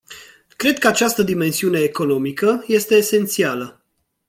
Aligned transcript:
Cred 0.57 0.77
că 0.79 0.87
această 0.87 1.21
dimensiune 1.23 1.79
economică 1.79 2.63
este 2.67 2.95
esențială. 2.95 3.85